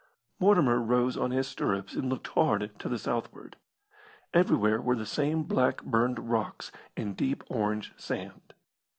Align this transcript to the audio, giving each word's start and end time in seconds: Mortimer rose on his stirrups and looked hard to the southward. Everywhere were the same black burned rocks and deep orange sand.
Mortimer 0.39 0.79
rose 0.79 1.15
on 1.15 1.29
his 1.29 1.47
stirrups 1.47 1.93
and 1.93 2.09
looked 2.09 2.29
hard 2.29 2.71
to 2.79 2.89
the 2.89 2.97
southward. 2.97 3.55
Everywhere 4.33 4.81
were 4.81 4.95
the 4.95 5.05
same 5.05 5.43
black 5.43 5.83
burned 5.83 6.27
rocks 6.31 6.71
and 6.97 7.15
deep 7.15 7.43
orange 7.49 7.93
sand. 7.97 8.55